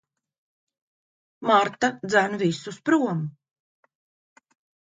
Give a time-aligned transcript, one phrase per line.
[1.49, 3.19] Marta dzen visus prom.